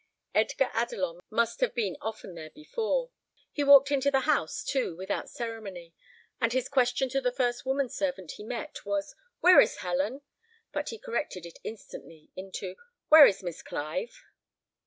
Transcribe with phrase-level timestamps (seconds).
[0.33, 3.11] Edgar Adelon must have been often there before.
[3.51, 5.93] He walked into the house, too, without ceremony,
[6.41, 10.23] and his question to the first woman servant he met was, "Where is Helen?"
[10.71, 12.77] but he corrected it instantly into
[13.09, 14.23] "Where is Miss Clive?"